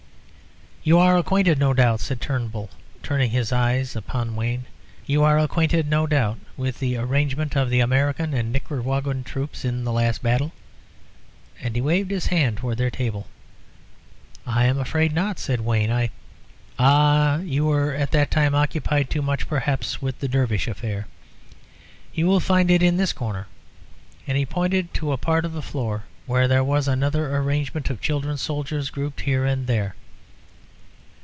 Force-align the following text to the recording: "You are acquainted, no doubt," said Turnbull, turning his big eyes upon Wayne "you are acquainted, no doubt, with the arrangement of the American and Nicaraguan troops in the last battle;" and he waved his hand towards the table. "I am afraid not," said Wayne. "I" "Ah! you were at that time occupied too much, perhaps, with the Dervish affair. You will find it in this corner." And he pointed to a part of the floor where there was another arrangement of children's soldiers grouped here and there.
"You 0.83 0.97
are 0.97 1.15
acquainted, 1.15 1.59
no 1.59 1.75
doubt," 1.75 1.99
said 1.99 2.19
Turnbull, 2.19 2.71
turning 3.03 3.29
his 3.29 3.49
big 3.51 3.55
eyes 3.55 3.95
upon 3.95 4.35
Wayne 4.35 4.65
"you 5.05 5.23
are 5.23 5.37
acquainted, 5.37 5.87
no 5.87 6.07
doubt, 6.07 6.39
with 6.57 6.79
the 6.79 6.97
arrangement 6.97 7.55
of 7.55 7.69
the 7.69 7.81
American 7.81 8.33
and 8.33 8.51
Nicaraguan 8.51 9.23
troops 9.23 9.63
in 9.63 9.83
the 9.83 9.91
last 9.91 10.23
battle;" 10.23 10.53
and 11.61 11.75
he 11.75 11.81
waved 11.81 12.09
his 12.09 12.25
hand 12.25 12.57
towards 12.57 12.79
the 12.79 12.89
table. 12.89 13.27
"I 14.43 14.65
am 14.65 14.79
afraid 14.79 15.13
not," 15.13 15.37
said 15.37 15.61
Wayne. 15.61 15.91
"I" 15.91 16.09
"Ah! 16.79 17.35
you 17.37 17.65
were 17.65 17.93
at 17.93 18.09
that 18.13 18.31
time 18.31 18.55
occupied 18.55 19.07
too 19.11 19.21
much, 19.21 19.47
perhaps, 19.47 20.01
with 20.01 20.17
the 20.19 20.27
Dervish 20.27 20.67
affair. 20.67 21.05
You 22.11 22.25
will 22.25 22.39
find 22.39 22.71
it 22.71 22.81
in 22.81 22.97
this 22.97 23.13
corner." 23.13 23.45
And 24.25 24.35
he 24.35 24.47
pointed 24.47 24.95
to 24.95 25.11
a 25.11 25.17
part 25.17 25.45
of 25.45 25.53
the 25.53 25.61
floor 25.61 26.05
where 26.25 26.47
there 26.47 26.63
was 26.63 26.87
another 26.87 27.37
arrangement 27.37 27.91
of 27.91 28.01
children's 28.01 28.41
soldiers 28.41 28.89
grouped 28.89 29.21
here 29.21 29.45
and 29.45 29.67
there. 29.67 29.93